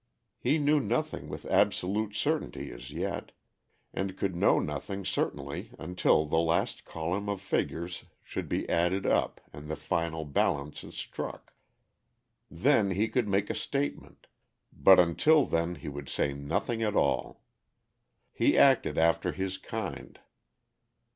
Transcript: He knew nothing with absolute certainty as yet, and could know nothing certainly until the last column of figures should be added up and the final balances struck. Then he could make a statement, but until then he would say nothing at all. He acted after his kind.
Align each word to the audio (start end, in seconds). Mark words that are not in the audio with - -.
He 0.39 0.57
knew 0.57 0.79
nothing 0.79 1.29
with 1.29 1.45
absolute 1.45 2.15
certainty 2.15 2.71
as 2.71 2.89
yet, 2.89 3.33
and 3.93 4.17
could 4.17 4.35
know 4.35 4.57
nothing 4.57 5.05
certainly 5.05 5.69
until 5.77 6.25
the 6.25 6.39
last 6.39 6.85
column 6.85 7.29
of 7.29 7.39
figures 7.39 8.05
should 8.23 8.49
be 8.49 8.67
added 8.67 9.05
up 9.05 9.41
and 9.53 9.67
the 9.69 9.75
final 9.75 10.25
balances 10.25 10.95
struck. 10.97 11.53
Then 12.49 12.89
he 12.89 13.09
could 13.09 13.27
make 13.27 13.51
a 13.51 13.53
statement, 13.53 14.25
but 14.73 14.97
until 14.97 15.45
then 15.45 15.75
he 15.75 15.87
would 15.87 16.09
say 16.09 16.33
nothing 16.33 16.81
at 16.81 16.95
all. 16.95 17.43
He 18.33 18.57
acted 18.57 18.97
after 18.97 19.31
his 19.31 19.59
kind. 19.59 20.17